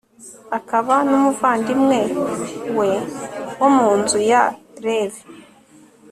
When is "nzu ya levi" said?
3.99-5.21